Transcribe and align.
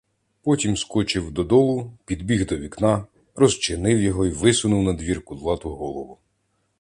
Потім 0.41 0.77
скочив 0.77 1.31
додолу, 1.31 1.91
підбіг 2.05 2.47
до 2.47 2.57
вікна, 2.57 3.05
розчинив 3.35 4.01
його 4.01 4.25
й 4.25 4.29
висунув 4.31 4.83
надвір 4.83 5.25
кудлату 5.25 5.69
голову. 5.69 6.17